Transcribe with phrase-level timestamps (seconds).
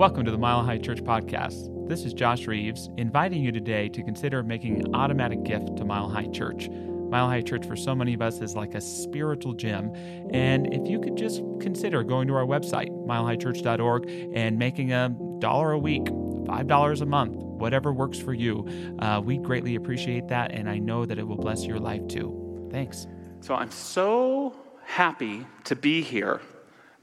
[0.00, 1.86] Welcome to the Mile High Church Podcast.
[1.86, 6.08] This is Josh Reeves, inviting you today to consider making an automatic gift to Mile
[6.08, 6.70] High Church.
[6.70, 9.92] Mile High Church, for so many of us, is like a spiritual gym.
[10.30, 15.72] And if you could just consider going to our website, milehighchurch.org, and making a dollar
[15.72, 18.66] a week, $5 a month, whatever works for you,
[19.00, 20.52] uh, we greatly appreciate that.
[20.52, 22.70] And I know that it will bless your life too.
[22.70, 23.06] Thanks.
[23.40, 26.40] So I'm so happy to be here,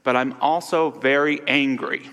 [0.02, 2.10] but I'm also very angry.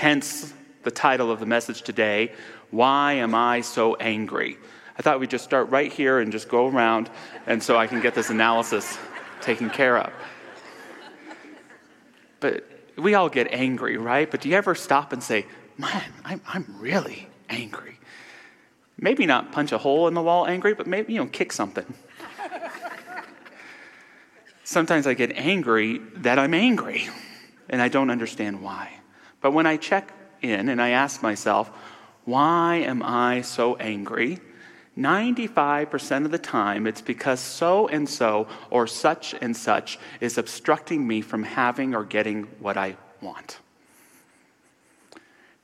[0.00, 2.32] Hence the title of the message today
[2.70, 4.56] Why Am I So Angry?
[4.98, 7.10] I thought we'd just start right here and just go around,
[7.46, 8.96] and so I can get this analysis
[9.42, 10.10] taken care of.
[12.40, 12.64] But
[12.96, 14.30] we all get angry, right?
[14.30, 15.44] But do you ever stop and say,
[15.76, 17.98] Man, I'm, I'm really angry?
[18.96, 21.92] Maybe not punch a hole in the wall angry, but maybe, you know, kick something.
[24.64, 27.10] Sometimes I get angry that I'm angry,
[27.68, 28.99] and I don't understand why.
[29.40, 30.12] But when I check
[30.42, 31.70] in and I ask myself,
[32.24, 34.38] why am I so angry?
[34.98, 41.06] 95% of the time, it's because so and so or such and such is obstructing
[41.06, 43.58] me from having or getting what I want.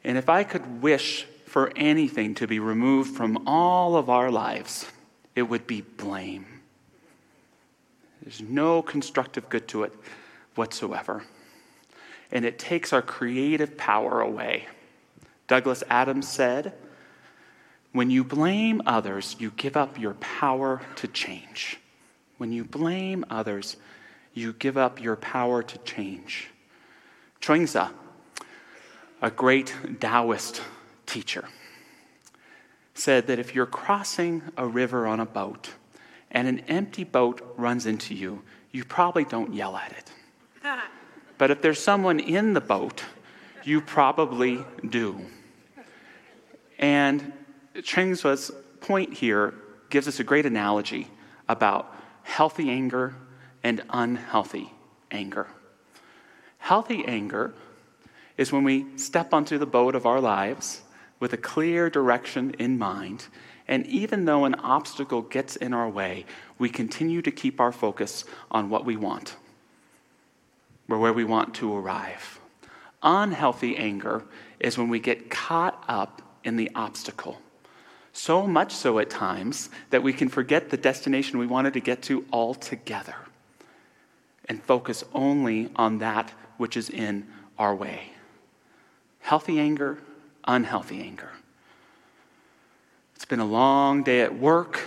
[0.04, 4.86] And if I could wish for anything to be removed from all of our lives,
[5.34, 6.46] it would be blame.
[8.22, 9.92] There's no constructive good to it
[10.54, 11.22] whatsoever
[12.30, 14.66] and it takes our creative power away.
[15.46, 16.74] Douglas Adams said,
[17.92, 21.78] When you blame others, you give up your power to change.
[22.38, 23.76] When you blame others,
[24.34, 26.48] you give up your power to change.
[27.40, 27.84] Chuang-Tzu,
[29.22, 30.60] a great Taoist
[31.06, 31.44] teacher,
[32.94, 35.70] said that if you're crossing a river on a boat
[36.30, 40.12] and an empty boat runs into you, you probably don't yell at it.
[41.38, 43.04] But if there's someone in the boat,
[43.64, 45.20] you probably do.
[46.78, 47.32] And
[47.82, 49.54] Chuang-Tzu's point here
[49.90, 51.08] gives us a great analogy
[51.48, 53.14] about healthy anger
[53.62, 54.72] and unhealthy
[55.10, 55.48] anger.
[56.58, 57.54] Healthy anger
[58.36, 60.82] is when we step onto the boat of our lives
[61.20, 63.26] with a clear direction in mind,
[63.68, 66.24] and even though an obstacle gets in our way,
[66.58, 69.36] we continue to keep our focus on what we want
[70.88, 72.40] we're where we want to arrive.
[73.02, 74.24] Unhealthy anger
[74.58, 77.40] is when we get caught up in the obstacle.
[78.12, 82.02] So much so at times that we can forget the destination we wanted to get
[82.02, 83.16] to altogether
[84.48, 87.26] and focus only on that which is in
[87.58, 88.12] our way.
[89.20, 89.98] Healthy anger,
[90.46, 91.30] unhealthy anger.
[93.14, 94.80] It's been a long day at work,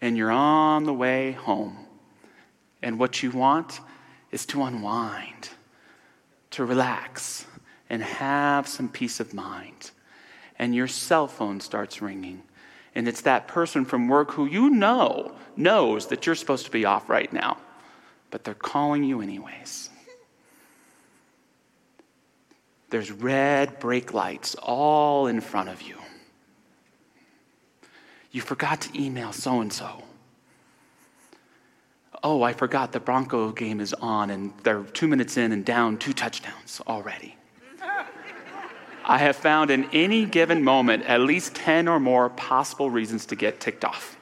[0.00, 1.86] and you're on the way home.
[2.82, 3.80] And what you want
[4.32, 5.50] is to unwind,
[6.50, 7.46] to relax,
[7.88, 9.90] and have some peace of mind.
[10.58, 12.42] And your cell phone starts ringing.
[12.94, 16.84] And it's that person from work who you know knows that you're supposed to be
[16.84, 17.58] off right now,
[18.30, 19.90] but they're calling you anyways.
[22.90, 25.96] There's red brake lights all in front of you.
[28.30, 30.02] You forgot to email so and so
[32.22, 35.98] oh, I forgot the Bronco game is on and they're two minutes in and down
[35.98, 37.36] two touchdowns already.
[39.04, 43.36] I have found in any given moment at least 10 or more possible reasons to
[43.36, 44.16] get ticked off.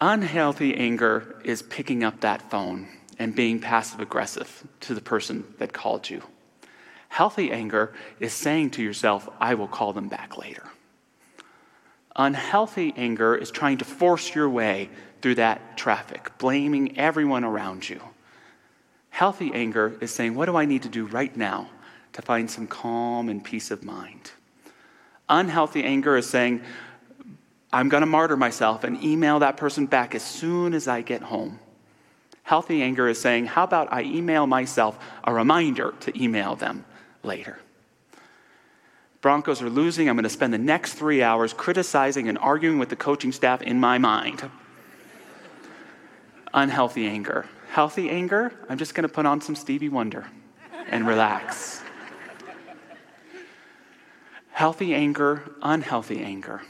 [0.00, 2.88] Unhealthy anger is picking up that phone
[3.18, 6.22] and being passive aggressive to the person that called you.
[7.08, 10.71] Healthy anger is saying to yourself, I will call them back later.
[12.16, 14.90] Unhealthy anger is trying to force your way
[15.22, 18.00] through that traffic, blaming everyone around you.
[19.10, 21.70] Healthy anger is saying, What do I need to do right now
[22.12, 24.32] to find some calm and peace of mind?
[25.28, 26.62] Unhealthy anger is saying,
[27.72, 31.22] I'm going to martyr myself and email that person back as soon as I get
[31.22, 31.58] home.
[32.42, 36.84] Healthy anger is saying, How about I email myself a reminder to email them
[37.22, 37.58] later?
[39.22, 40.08] Broncos are losing.
[40.08, 43.62] I'm going to spend the next three hours criticizing and arguing with the coaching staff
[43.62, 44.50] in my mind.
[46.52, 47.46] Unhealthy anger.
[47.70, 50.26] Healthy anger, I'm just going to put on some Stevie Wonder
[50.88, 51.82] and relax.
[54.50, 56.60] Healthy anger, unhealthy anger.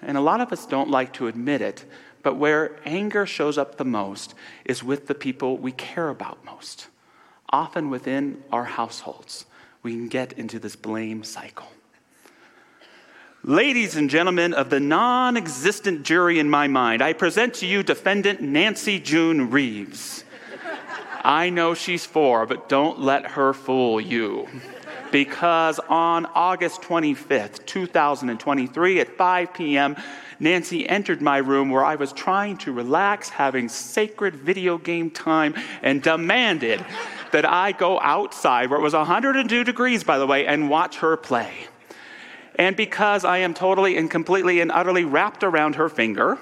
[0.00, 1.84] And a lot of us don't like to admit it,
[2.22, 4.34] but where anger shows up the most
[4.64, 6.86] is with the people we care about most.
[7.50, 9.44] Often within our households,
[9.82, 11.68] we can get into this blame cycle.
[13.42, 17.82] Ladies and gentlemen of the non existent jury in my mind, I present to you
[17.82, 20.24] defendant Nancy June Reeves.
[21.24, 24.46] I know she's four, but don't let her fool you.
[25.10, 29.96] Because on August 25th, 2023, at 5 p.m.,
[30.38, 35.54] Nancy entered my room where I was trying to relax, having sacred video game time,
[35.82, 36.84] and demanded
[37.32, 41.16] that I go outside, where it was 102 degrees, by the way, and watch her
[41.16, 41.68] play.
[42.60, 46.36] And because I am totally and completely and utterly wrapped around her finger,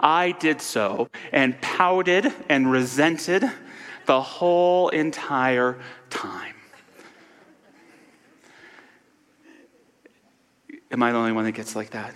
[0.00, 3.44] I did so and pouted and resented
[4.06, 5.78] the whole entire
[6.08, 6.54] time.
[10.90, 12.14] Am I the only one that gets like that?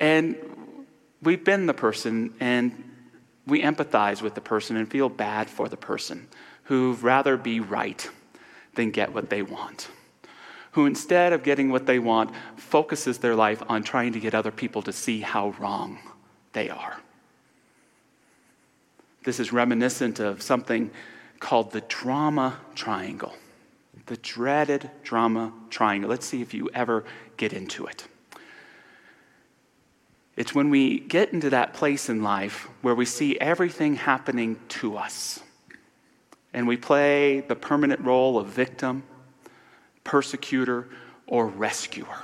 [0.00, 0.36] and
[1.22, 2.90] we've been the person and
[3.46, 6.26] we empathize with the person and feel bad for the person
[6.68, 8.08] who'd rather be right
[8.74, 9.88] than get what they want
[10.78, 14.52] who, instead of getting what they want, focuses their life on trying to get other
[14.52, 15.98] people to see how wrong
[16.52, 17.00] they are.
[19.24, 20.92] This is reminiscent of something
[21.40, 23.34] called the drama triangle,
[24.06, 26.10] the dreaded drama triangle.
[26.10, 27.04] Let's see if you ever
[27.36, 28.06] get into it.
[30.36, 34.96] It's when we get into that place in life where we see everything happening to
[34.96, 35.40] us
[36.58, 39.04] and we play the permanent role of victim
[40.02, 40.88] persecutor,
[41.28, 42.22] or rescuer.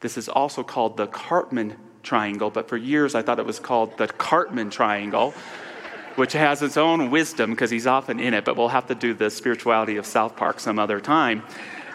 [0.00, 1.74] This is also called the Karpman
[2.04, 5.34] triangle, but for years I thought it was called the Cartman triangle,
[6.14, 9.14] which has its own wisdom because he's often in it, but we'll have to do
[9.14, 11.42] the spirituality of South Park some other time.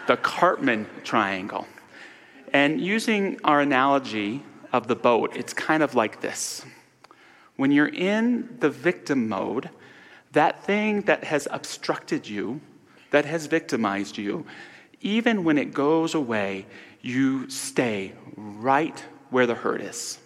[0.08, 1.66] The Karpman triangle.
[2.52, 4.42] And using our analogy
[4.74, 6.66] of the boat, it's kind of like this.
[7.54, 9.70] When you're in the victim mode,
[10.36, 12.60] that thing that has obstructed you,
[13.10, 14.44] that has victimized you,
[15.00, 16.66] even when it goes away,
[17.00, 20.18] you stay right where the hurt is.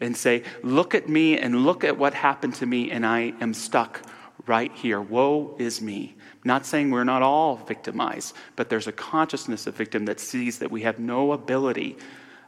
[0.00, 3.54] And say, Look at me and look at what happened to me, and I am
[3.54, 4.02] stuck
[4.46, 5.00] right here.
[5.00, 6.14] Woe is me.
[6.44, 10.70] Not saying we're not all victimized, but there's a consciousness of victim that sees that
[10.70, 11.96] we have no ability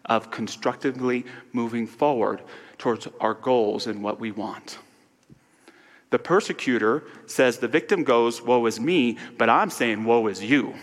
[0.05, 2.43] of constructively moving forward
[2.79, 4.79] towards our goals and what we want.
[6.11, 10.75] The persecutor says the victim goes, Woe is me, but I'm saying, Woe is you.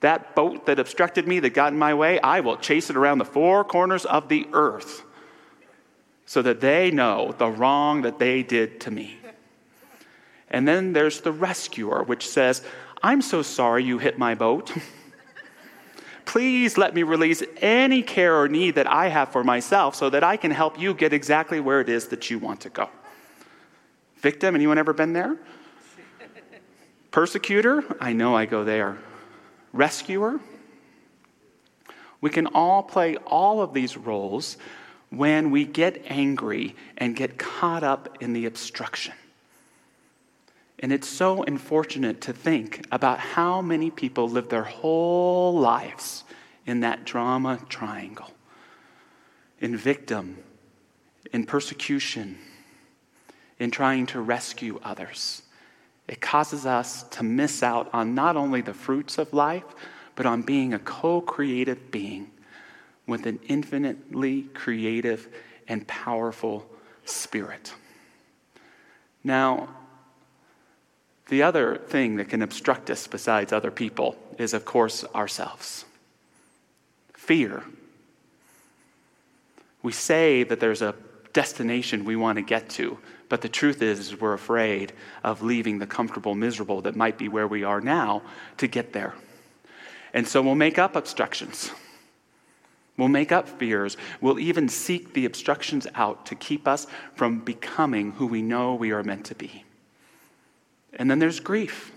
[0.00, 3.18] That boat that obstructed me, that got in my way, I will chase it around
[3.18, 5.04] the four corners of the earth
[6.26, 9.16] so that they know the wrong that they did to me.
[10.50, 12.62] And then there's the rescuer, which says,
[13.02, 14.72] I'm so sorry you hit my boat.
[16.24, 20.24] Please let me release any care or need that I have for myself so that
[20.24, 22.90] I can help you get exactly where it is that you want to go.
[24.26, 25.36] Victim, anyone ever been there?
[27.12, 28.98] Persecutor, I know I go there.
[29.72, 30.40] Rescuer,
[32.20, 34.56] we can all play all of these roles
[35.10, 39.14] when we get angry and get caught up in the obstruction.
[40.80, 46.24] And it's so unfortunate to think about how many people live their whole lives
[46.66, 48.32] in that drama triangle
[49.60, 50.38] in victim,
[51.32, 52.38] in persecution,
[53.58, 55.42] in trying to rescue others.
[56.08, 59.64] It causes us to miss out on not only the fruits of life,
[60.14, 62.30] but on being a co creative being
[63.06, 65.28] with an infinitely creative
[65.68, 66.66] and powerful
[67.04, 67.72] spirit.
[69.22, 69.68] Now,
[71.28, 75.84] the other thing that can obstruct us besides other people is, of course, ourselves.
[77.12, 77.64] Fear.
[79.82, 80.94] We say that there's a
[81.32, 84.92] destination we want to get to, but the truth is, we're afraid
[85.24, 88.22] of leaving the comfortable, miserable that might be where we are now
[88.58, 89.14] to get there.
[90.14, 91.70] And so we'll make up obstructions.
[92.96, 93.96] We'll make up fears.
[94.20, 98.92] We'll even seek the obstructions out to keep us from becoming who we know we
[98.92, 99.64] are meant to be.
[100.94, 101.92] And then there's grief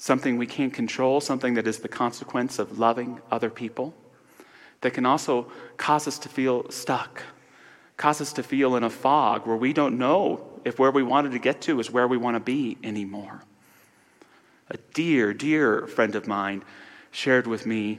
[0.00, 3.92] something we can't control, something that is the consequence of loving other people,
[4.80, 5.46] that can also
[5.76, 7.22] cause us to feel stuck,
[8.00, 11.32] cause us to feel in a fog where we don't know if where we wanted
[11.32, 13.42] to get to is where we want to be anymore.
[14.70, 16.64] A dear, dear friend of mine
[17.10, 17.98] shared with me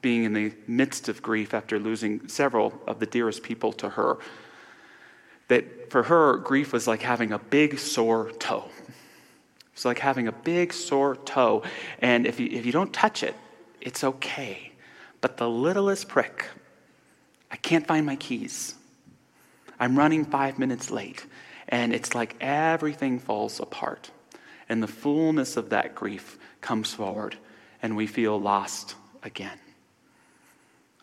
[0.00, 4.16] being in the midst of grief after losing several of the dearest people to her.
[5.48, 8.70] That for her, grief was like having a big sore toe.
[9.74, 11.62] It's like having a big sore toe.
[11.98, 13.34] And if you, if you don't touch it,
[13.82, 14.72] it's okay.
[15.20, 16.46] But the littlest prick,
[17.50, 18.76] I can't find my keys.
[19.80, 21.26] I'm running five minutes late.
[21.68, 24.10] And it's like everything falls apart.
[24.68, 27.36] And the fullness of that grief comes forward,
[27.82, 29.58] and we feel lost again.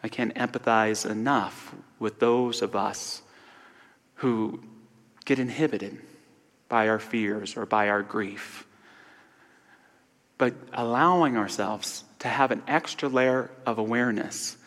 [0.03, 3.21] I can't empathize enough with those of us
[4.15, 4.61] who
[5.25, 5.99] get inhibited
[6.69, 8.65] by our fears or by our grief.
[10.37, 14.57] But allowing ourselves to have an extra layer of awareness,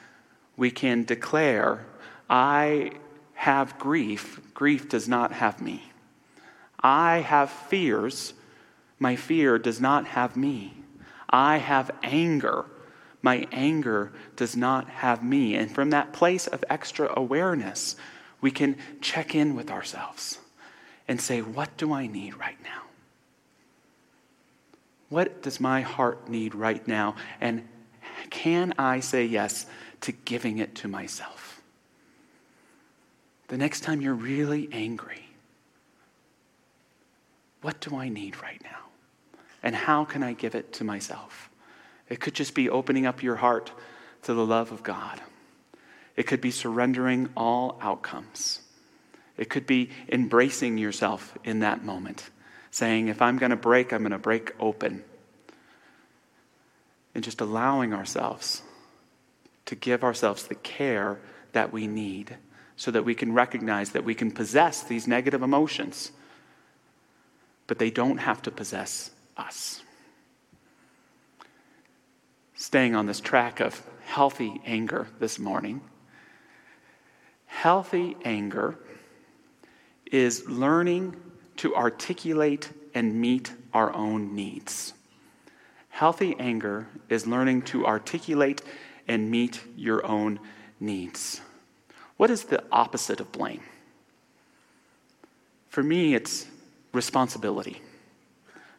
[0.57, 1.87] we can declare,
[2.29, 2.93] I
[3.41, 4.39] have grief.
[4.53, 5.83] Grief does not have me.
[6.79, 8.35] I have fears.
[8.99, 10.75] My fear does not have me.
[11.31, 12.67] I have anger.
[13.23, 15.55] My anger does not have me.
[15.55, 17.97] And from that place of extra awareness,
[18.43, 20.39] we can check in with ourselves
[21.09, 22.83] and say, What do I need right now?
[25.09, 27.17] What does my heart need right now?
[27.41, 27.67] And
[28.29, 29.65] can I say yes
[30.03, 31.40] to giving it to myself?
[33.51, 35.25] The next time you're really angry,
[37.63, 38.79] what do I need right now?
[39.61, 41.51] And how can I give it to myself?
[42.09, 43.73] It could just be opening up your heart
[44.23, 45.21] to the love of God.
[46.15, 48.61] It could be surrendering all outcomes.
[49.37, 52.31] It could be embracing yourself in that moment,
[52.71, 55.03] saying, if I'm going to break, I'm going to break open.
[57.17, 58.63] And just allowing ourselves
[59.67, 61.19] to give ourselves the care
[61.51, 62.37] that we need
[62.81, 66.13] so that we can recognize that we can possess these negative emotions,
[67.67, 69.83] but they don't have to possess us.
[72.55, 75.83] Staying on this track of healthy anger this morning,
[77.45, 78.79] healthy anger
[80.11, 81.15] is learning
[81.59, 84.95] to articulate and meet our own needs.
[85.91, 88.63] Healthy anger is learning to articulate
[89.07, 90.41] and meet your own
[90.81, 91.43] needs.
[92.21, 93.63] What is the opposite of blame?
[95.71, 96.47] For me, it's
[96.93, 97.81] responsibility.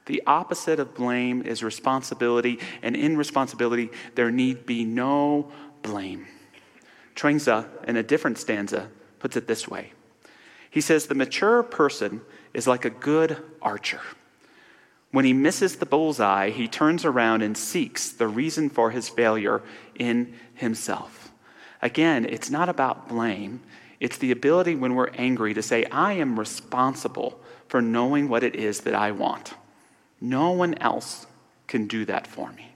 [0.05, 6.27] The opposite of blame is responsibility, and in responsibility, there need be no blame.
[7.15, 9.93] Chuang-Tzu, in a different stanza, puts it this way
[10.69, 12.21] He says, The mature person
[12.53, 14.01] is like a good archer.
[15.10, 19.63] When he misses the bullseye, he turns around and seeks the reason for his failure
[19.95, 21.21] in himself.
[21.82, 23.62] Again, it's not about blame.
[24.00, 28.56] It's the ability when we're angry to say, I am responsible for knowing what it
[28.56, 29.54] is that I want.
[30.20, 31.26] No one else
[31.68, 32.76] can do that for me.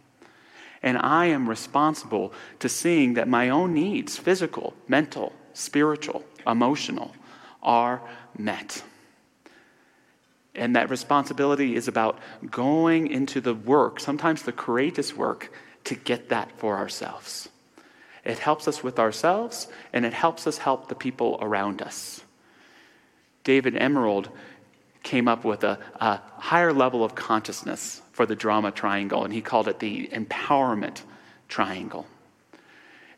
[0.82, 7.16] And I am responsible to seeing that my own needs, physical, mental, spiritual, emotional,
[7.62, 8.02] are
[8.38, 8.84] met.
[10.54, 12.20] And that responsibility is about
[12.50, 15.52] going into the work, sometimes the courageous work,
[15.86, 17.50] to get that for ourselves.
[18.25, 22.24] It helps us with ourselves, and it helps us help the people around us.
[23.44, 24.29] David Emerald
[25.03, 29.41] came up with a, a higher level of consciousness for the drama triangle, and he
[29.41, 31.01] called it the empowerment
[31.48, 32.08] triangle.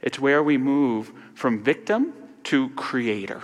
[0.02, 3.42] It's where we move from victim to creator.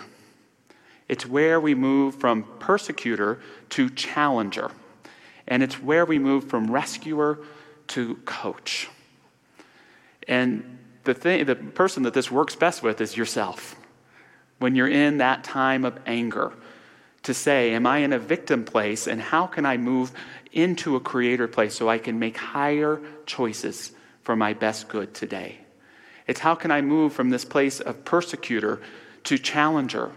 [1.08, 3.40] It's where we move from persecutor
[3.70, 4.72] to challenger.
[5.48, 7.40] And it's where we move from rescuer
[7.90, 8.90] to coach.
[10.28, 13.76] And the, thing, the person that this works best with is yourself.
[14.60, 16.54] When you're in that time of anger,
[17.24, 19.08] to say, Am I in a victim place?
[19.08, 20.12] And how can I move
[20.52, 23.92] into a creator place so I can make higher choices
[24.24, 25.60] for my best good today?
[26.28, 28.82] It's how can I move from this place of persecutor
[29.26, 30.12] to challenger?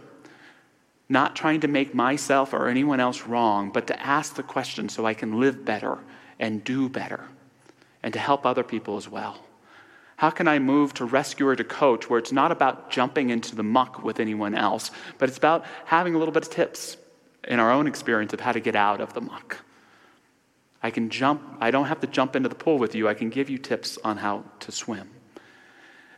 [1.08, 5.06] Not trying to make myself or anyone else wrong, but to ask the question so
[5.06, 5.98] I can live better
[6.38, 7.24] and do better
[8.02, 9.45] and to help other people as well.
[10.16, 13.54] How can I move to rescue rescuer to coach where it's not about jumping into
[13.54, 16.96] the muck with anyone else, but it's about having a little bit of tips
[17.46, 19.58] in our own experience of how to get out of the muck?
[20.82, 23.08] I can jump, I don't have to jump into the pool with you.
[23.08, 25.11] I can give you tips on how to swim.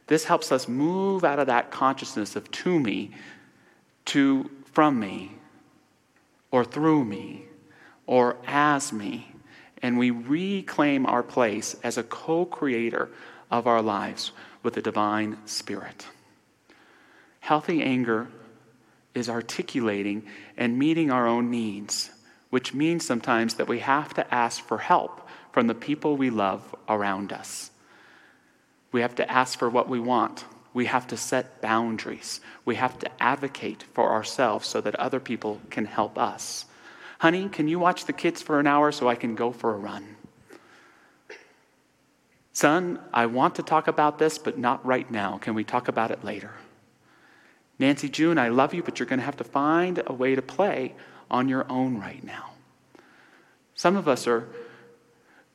[0.07, 3.11] This helps us move out of that consciousness of to me
[4.07, 5.33] to from me
[6.51, 7.45] or through me
[8.07, 9.33] or as me.
[9.83, 13.11] And we reclaim our place as a co creator
[13.51, 16.07] of our lives with the divine spirit.
[17.41, 18.29] Healthy anger
[19.15, 20.27] is articulating
[20.57, 22.11] and meeting our own needs,
[22.51, 26.75] which means sometimes that we have to ask for help from the people we love
[26.89, 27.71] around us.
[28.93, 30.45] We have to ask for what we want.
[30.75, 32.41] We have to set boundaries.
[32.65, 36.67] We have to advocate for ourselves so that other people can help us.
[37.19, 39.79] Honey, can you watch the kids for an hour so I can go for a
[39.79, 40.18] run?
[42.59, 45.39] Son, I want to talk about this, but not right now.
[45.39, 46.51] Can we talk about it later?
[47.79, 50.43] Nancy June, I love you, but you're going to have to find a way to
[50.43, 50.97] play
[51.31, 52.51] on your own right now.
[53.77, 54.49] Some of us are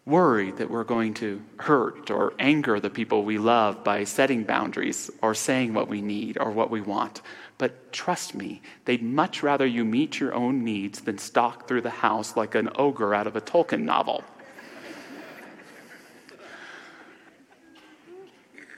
[0.05, 5.11] worried that we're going to hurt or anger the people we love by setting boundaries
[5.21, 7.21] or saying what we need or what we want.
[7.57, 11.89] But trust me, they'd much rather you meet your own needs than stalk through the
[11.89, 14.23] house like an ogre out of a Tolkien novel.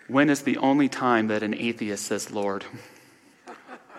[0.07, 2.63] When is the only time that an atheist says Lord?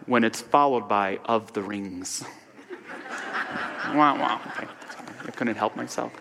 [0.06, 2.24] When it's followed by of the rings.
[3.88, 4.40] wow, wow.
[4.46, 4.68] Okay.
[5.26, 6.12] I couldn't help myself.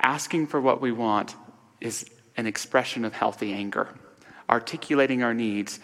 [0.00, 1.36] Asking for what we want
[1.80, 3.88] is an expression of healthy anger.
[4.48, 5.78] Articulating our needs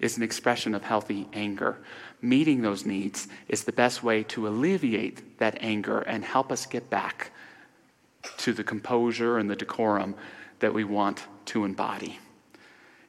[0.00, 1.78] is an expression of healthy anger.
[2.20, 6.90] Meeting those needs is the best way to alleviate that anger and help us get
[6.90, 7.30] back
[8.38, 10.14] to the composure and the decorum
[10.58, 12.18] that we want to embody.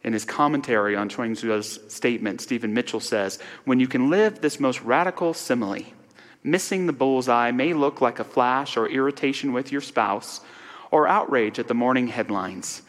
[0.03, 4.81] In his commentary on Chuang-Tzu's statement, Stephen Mitchell says, When you can live this most
[4.81, 5.83] radical simile,
[6.43, 10.41] missing the bullseye may look like a flash or irritation with your spouse,
[10.91, 12.83] or outrage at the morning headlines.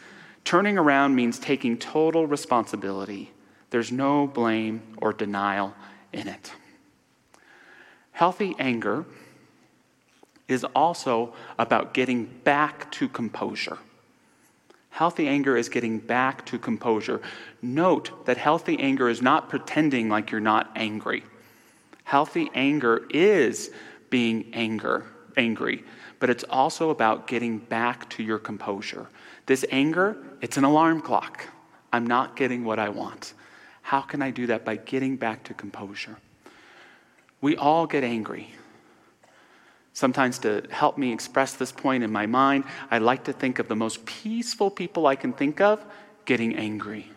[0.45, 3.31] Turning around means taking total responsibility.
[3.69, 5.73] There's no blame or denial
[6.11, 6.53] in it.
[8.11, 9.05] Healthy anger
[10.47, 13.77] is also about getting back to composure.
[14.89, 17.21] Healthy anger is getting back to composure.
[17.61, 21.23] Note that healthy anger is not pretending like you're not angry.
[22.03, 23.69] Healthy anger is
[24.09, 25.05] being anger,
[25.37, 25.83] angry
[26.19, 29.07] but it's also about getting back to your composure.
[29.45, 31.47] This anger, it's an alarm clock.
[31.91, 33.33] I'm not getting what I want.
[33.89, 34.65] How can I do that?
[34.65, 36.17] By getting back to composure.
[37.41, 38.51] We all get angry.
[39.93, 43.67] Sometimes, to help me express this point in my mind, I like to think of
[43.67, 45.83] the most peaceful people I can think of
[46.25, 47.09] getting angry.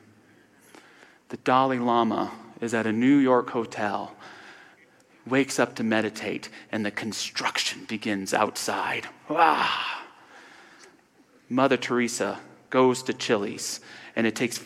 [1.28, 4.16] The Dalai Lama is at a New York hotel
[5.26, 9.08] wakes up to meditate, and the construction begins outside.
[9.28, 10.06] Ah.
[11.50, 13.80] Mother Teresa goes to Chili's,
[14.16, 14.64] and it takes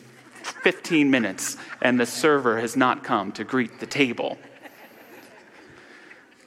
[0.67, 4.37] 15 minutes, and the server has not come to greet the table.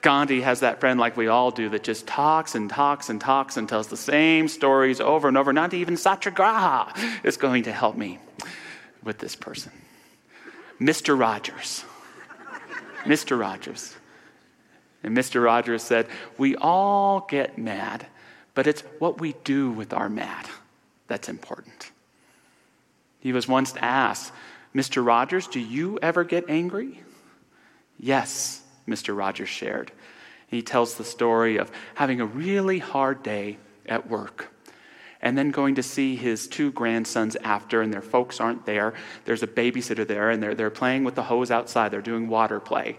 [0.01, 3.55] Gandhi has that friend, like we all do, that just talks and talks and talks
[3.55, 5.53] and tells the same stories over and over.
[5.53, 8.19] Not even Satyagraha is going to help me
[9.01, 9.71] with this person.
[10.81, 11.17] Mr.
[11.17, 11.85] Rogers.
[13.05, 13.39] Mr.
[13.39, 13.95] Rogers.
[15.01, 15.41] And Mr.
[15.41, 18.05] Rogers said, We all get mad,
[18.53, 20.45] but it's what we do with our mad
[21.07, 21.91] that's important.
[23.19, 24.31] He was once asked,
[24.73, 25.05] Mr.
[25.05, 27.01] Rogers, do you ever get angry?
[27.97, 29.17] Yes, Mr.
[29.17, 29.91] Rogers shared.
[30.47, 34.51] He tells the story of having a really hard day at work
[35.21, 38.93] and then going to see his two grandsons after, and their folks aren't there.
[39.25, 41.91] There's a babysitter there, and they're, they're playing with the hose outside.
[41.91, 42.97] They're doing water play.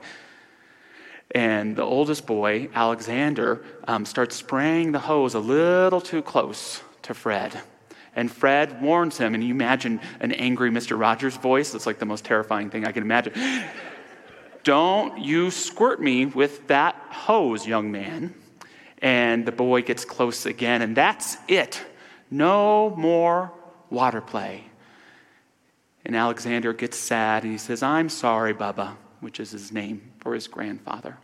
[1.34, 7.14] And the oldest boy, Alexander, um, starts spraying the hose a little too close to
[7.14, 7.62] Fred.
[8.20, 10.98] And Fred warns him, and you imagine an angry Mr.
[10.98, 11.72] Rogers voice.
[11.72, 13.32] That's like the most terrifying thing I can imagine.
[14.62, 18.34] Don't you squirt me with that hose, young man.
[19.00, 21.82] And the boy gets close again, and that's it.
[22.30, 23.52] No more
[23.88, 24.64] water play.
[26.04, 30.34] And Alexander gets sad, and he says, I'm sorry, Bubba which is his name for
[30.34, 31.16] his grandfather.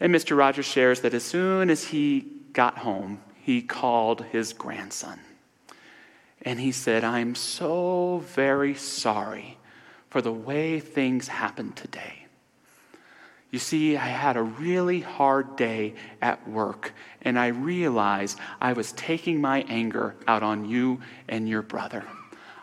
[0.00, 0.36] And Mr.
[0.36, 5.20] Rogers shares that as soon as he got home, he called his grandson.
[6.44, 9.58] And he said, I'm so very sorry
[10.10, 12.26] for the way things happened today.
[13.50, 18.90] You see, I had a really hard day at work, and I realized I was
[18.92, 22.04] taking my anger out on you and your brother.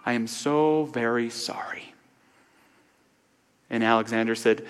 [0.06, 1.94] I am so very sorry.
[3.70, 4.66] And Alexander said,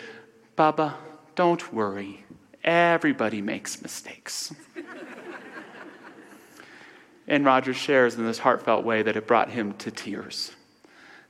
[0.55, 0.95] Baba,
[1.35, 2.23] don't worry.
[2.63, 4.53] Everybody makes mistakes.
[7.31, 10.51] and Roger shares in this heartfelt way that it brought him to tears,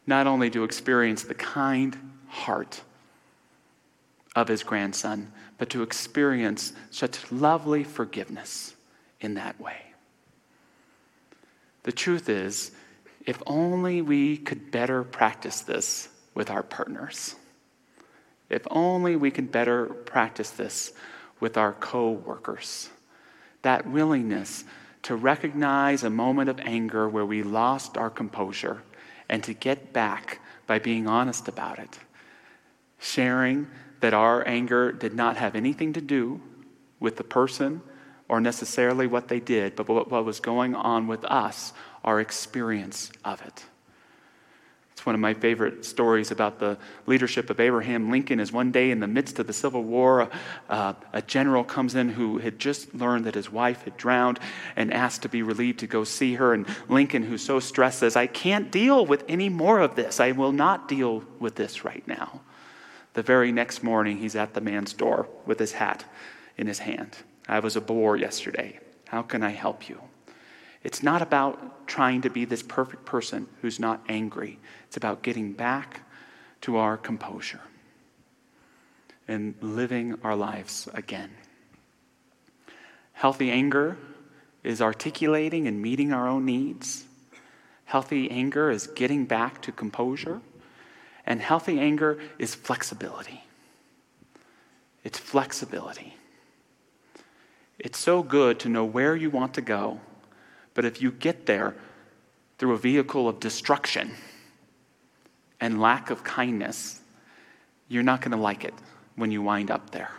[0.08, 1.96] not only to experience the kind
[2.28, 2.82] heart
[4.36, 8.74] of his grandson, but to experience such lovely forgiveness
[9.20, 9.80] in that way.
[11.84, 12.72] The truth is,
[13.28, 17.36] if only we could better practice this with our partners.
[18.50, 20.94] If only we could better practice this
[21.40, 22.90] with our co workers.
[23.62, 24.64] That willingness
[25.04, 28.84] to recognize a moment of anger where we lost our composure
[29.30, 32.00] and to get back by being honest about it.
[33.00, 33.68] Sharing
[34.02, 36.42] that our anger did not have anything to do
[37.00, 37.82] with the person
[38.30, 43.42] or necessarily what they did, but what was going on with us, our experience of
[43.42, 43.66] it.
[44.93, 46.77] It's one of my favorite stories about the
[47.08, 48.39] leadership of Abraham Lincoln.
[48.39, 50.30] Is one day in the midst of the Civil War,
[50.69, 54.39] uh, a general comes in who had just learned that his wife had drowned
[54.75, 56.54] and asked to be relieved to go see her.
[56.54, 60.19] And Lincoln, who's so stressed, says, "I can't deal with any more of this.
[60.19, 62.41] I will not deal with this right now."
[63.13, 66.06] The very next morning, he's at the man's door with his hat
[66.58, 67.17] in his hand.
[67.47, 68.80] I was a bore yesterday.
[69.08, 69.99] How can I help you?
[70.84, 74.60] It's not about trying to be this perfect person who's not angry.
[74.91, 76.01] It's about getting back
[76.60, 77.62] to our composure
[79.25, 81.32] and living our lives again.
[83.13, 83.95] Healthy anger
[84.65, 87.06] is articulating and meeting our own needs.
[87.86, 90.41] Healthy anger is getting back to composure.
[91.25, 93.45] And healthy anger is flexibility.
[95.06, 96.17] It's flexibility.
[97.80, 100.01] It's so good to know where you want to go
[100.73, 101.75] but if you get there
[102.58, 104.12] through a vehicle of destruction
[105.62, 107.00] and lack of kindness,
[107.88, 108.74] you're not going to like it
[109.15, 110.12] when you wind up there.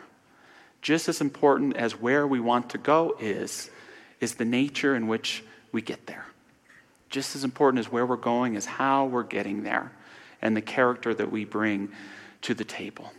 [0.81, 3.71] Just as important as where we want to go is,
[4.21, 6.27] is the nature in which we get there.
[7.11, 9.93] Just as important as where we're going is how we're getting there
[10.41, 11.91] and the character that we bring
[12.41, 13.13] to the table.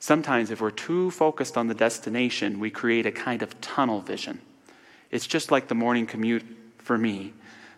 [0.00, 4.40] Sometimes, if we're too focused on the destination, we create a kind of tunnel vision
[5.14, 6.44] it's just like the morning commute
[6.78, 7.34] for me.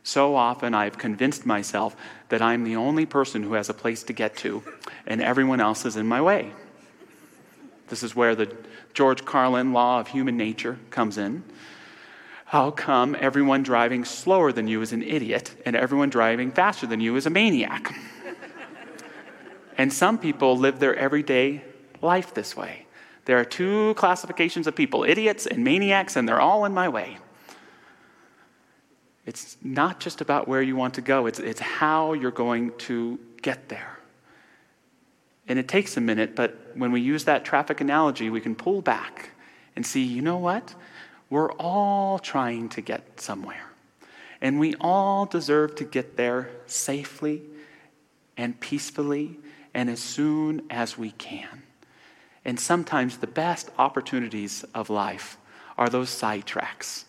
[0.07, 1.97] So often I've convinced myself
[2.29, 4.62] that I'm the only person who has a place to get to,
[5.05, 6.53] and everyone else is in my way.
[7.88, 8.57] This is where the
[8.95, 11.42] George Carlin law of human nature comes in.
[12.45, 17.01] How come everyone driving slower than you is an idiot, and everyone driving faster than
[17.01, 17.92] you is a maniac?
[19.77, 21.64] and some people live their everyday
[22.01, 22.87] life this way.
[23.25, 27.19] There are two classifications of people idiots and maniacs, and they're all in my way.
[29.27, 33.19] It's not just about where you want to go, it's, it's how you're going to
[33.43, 33.99] get there.
[35.49, 38.83] And it takes a minute, but when we use that traffic analogy, we can pull
[38.83, 39.31] back
[39.75, 40.75] and see you know what?
[41.29, 43.67] We're all trying to get somewhere.
[44.41, 47.43] And we all deserve to get there safely
[48.37, 49.39] and peacefully
[49.75, 51.62] and as soon as we can.
[52.45, 55.37] And sometimes the best opportunities of life
[55.77, 57.06] are those sidetracks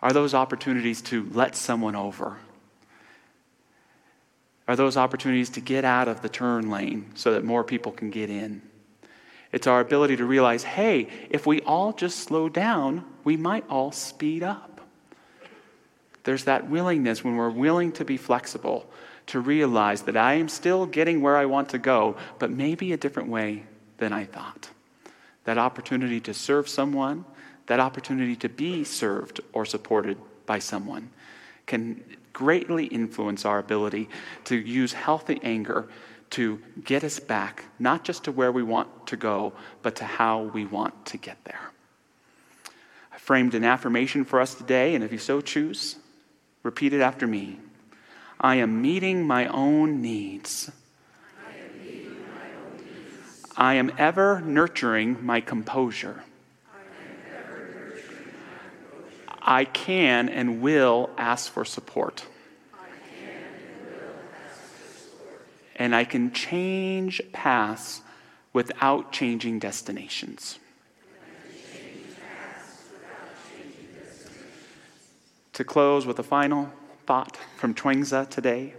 [0.00, 2.36] are those opportunities to let someone over?
[4.68, 8.10] Are those opportunities to get out of the turn lane so that more people can
[8.10, 8.62] get in?
[9.50, 13.92] It's our ability to realize hey, if we all just slow down, we might all
[13.92, 14.80] speed up.
[16.24, 18.88] There's that willingness when we're willing to be flexible
[19.28, 22.98] to realize that I am still getting where I want to go, but maybe a
[22.98, 23.64] different way
[23.96, 24.68] than I thought.
[25.44, 27.24] That opportunity to serve someone
[27.68, 31.10] that opportunity to be served or supported by someone
[31.66, 32.02] can
[32.32, 34.08] greatly influence our ability
[34.44, 35.88] to use healthy anger
[36.30, 39.52] to get us back, not just to where we want to go,
[39.82, 41.70] but to how we want to get there.
[43.12, 45.96] I framed an affirmation for us today, and if you so choose,
[46.62, 47.58] repeat it after me.
[48.40, 50.70] I am meeting my own needs.
[51.46, 53.46] I am, my own needs.
[53.56, 56.24] I am ever nurturing my composure.
[59.48, 62.26] I can and will ask for support.
[65.74, 68.02] And I can change paths
[68.52, 70.58] without changing destinations.
[75.54, 76.70] To close with a final
[77.06, 78.74] thought from Chuang-Tzu today,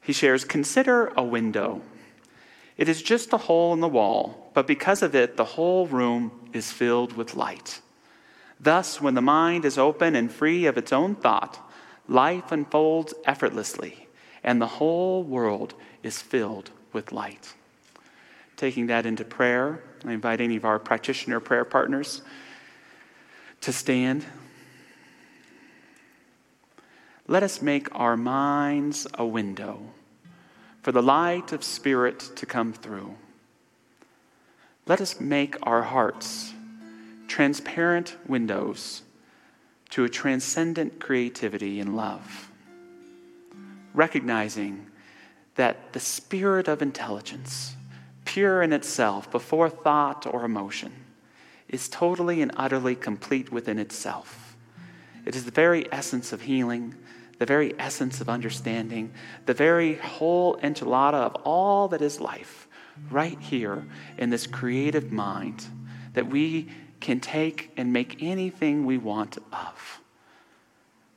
[0.00, 1.82] he shares Consider a window.
[2.78, 6.48] It is just a hole in the wall, but because of it, the whole room
[6.54, 7.82] is filled with light.
[8.60, 11.58] Thus, when the mind is open and free of its own thought,
[12.08, 14.08] life unfolds effortlessly,
[14.42, 17.54] and the whole world is filled with light.
[18.56, 22.22] Taking that into prayer, I invite any of our practitioner prayer partners
[23.60, 24.24] to stand.
[27.28, 29.80] Let us make our minds a window
[30.82, 33.14] for the light of Spirit to come through.
[34.86, 36.54] Let us make our hearts
[37.28, 39.02] transparent windows
[39.90, 42.50] to a transcendent creativity and love.
[43.94, 44.86] Recognizing
[45.54, 47.76] that the spirit of intelligence,
[48.24, 50.92] pure in itself, before thought or emotion,
[51.68, 54.56] is totally and utterly complete within itself.
[55.24, 56.94] It is the very essence of healing,
[57.38, 59.12] the very essence of understanding,
[59.46, 62.68] the very whole enchilada of all that is life,
[63.10, 63.86] right here
[64.16, 65.64] in this creative mind
[66.14, 66.68] that we
[67.00, 70.00] can take and make anything we want of.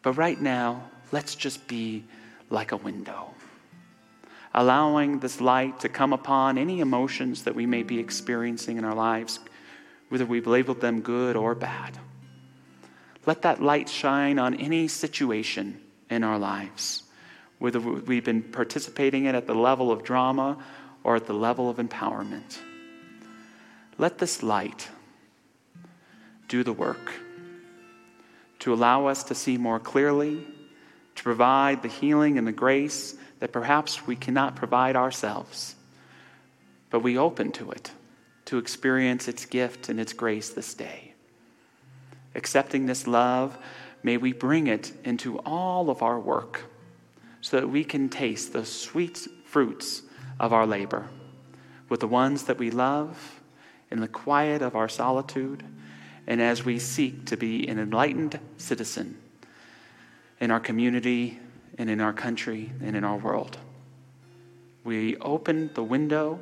[0.02, 2.04] But right now, let's just be
[2.50, 3.34] like a window,
[4.54, 8.96] allowing this light to come upon any emotions that we may be experiencing in our
[8.96, 9.40] lives,
[10.10, 11.98] whether we've labeled them good or bad.
[13.26, 17.04] Let that light shine on any situation in our lives,
[17.60, 20.58] whether we've been participating in at the level of drama
[21.04, 22.58] or at the level of empowerment.
[23.98, 24.90] Let this light
[26.52, 27.14] do the work
[28.60, 30.46] to allow us to see more clearly,
[31.16, 35.76] to provide the healing and the grace that perhaps we cannot provide ourselves.
[36.90, 37.92] But we open to it
[38.46, 41.14] to experience its gift and its grace this day.
[42.36, 43.58] Accepting this love,
[44.04, 46.66] may we bring it into all of our work
[47.40, 50.02] so that we can taste the sweet fruits
[50.38, 51.08] of our labor
[51.88, 53.40] with the ones that we love
[53.90, 55.64] in the quiet of our solitude
[56.28, 59.18] and as we seek to be an enlightened citizen
[60.40, 61.40] in our community
[61.78, 63.58] and in our country and in our world.
[64.84, 66.40] We open the window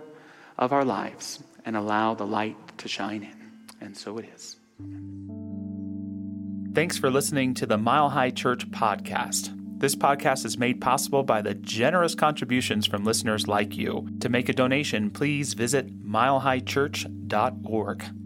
[0.58, 3.52] of our lives and allow the light to shine in.
[3.82, 4.56] And so it is.
[6.74, 9.56] Thanks for listening to the Mile High Church podcast.
[9.80, 14.10] This podcast is made possible by the generous contributions from listeners like you.
[14.20, 18.18] To make a donation, please visit milehighchurch.org.